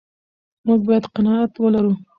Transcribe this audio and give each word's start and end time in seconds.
موږ 0.65 0.79
باید 0.87 1.05
قناعت 1.15 1.51
ولرو. 1.59 1.93